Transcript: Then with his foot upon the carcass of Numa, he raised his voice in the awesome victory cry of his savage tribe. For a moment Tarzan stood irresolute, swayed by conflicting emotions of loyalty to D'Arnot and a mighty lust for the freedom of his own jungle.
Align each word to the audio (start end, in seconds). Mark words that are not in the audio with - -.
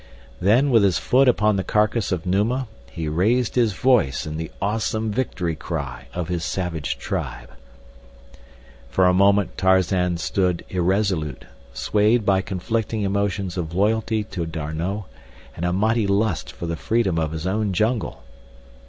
Then 0.39 0.71
with 0.71 0.81
his 0.81 0.97
foot 0.97 1.27
upon 1.27 1.57
the 1.57 1.63
carcass 1.63 2.11
of 2.11 2.25
Numa, 2.25 2.67
he 2.89 3.07
raised 3.07 3.53
his 3.53 3.73
voice 3.73 4.25
in 4.25 4.35
the 4.37 4.49
awesome 4.59 5.11
victory 5.11 5.55
cry 5.55 6.07
of 6.11 6.27
his 6.27 6.43
savage 6.43 6.97
tribe. 6.97 7.51
For 8.89 9.05
a 9.05 9.13
moment 9.13 9.59
Tarzan 9.59 10.17
stood 10.17 10.65
irresolute, 10.69 11.45
swayed 11.75 12.25
by 12.25 12.41
conflicting 12.41 13.03
emotions 13.03 13.57
of 13.57 13.75
loyalty 13.75 14.23
to 14.23 14.47
D'Arnot 14.47 15.03
and 15.55 15.65
a 15.65 15.71
mighty 15.71 16.07
lust 16.07 16.51
for 16.51 16.65
the 16.65 16.75
freedom 16.75 17.19
of 17.19 17.31
his 17.31 17.45
own 17.45 17.71
jungle. 17.71 18.23